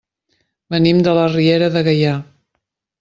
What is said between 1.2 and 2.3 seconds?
Riera de Gaià.